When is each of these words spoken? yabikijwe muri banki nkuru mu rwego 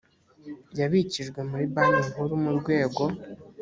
yabikijwe 0.79 1.39
muri 1.49 1.65
banki 1.73 2.09
nkuru 2.13 2.33
mu 2.43 2.51
rwego 2.59 3.03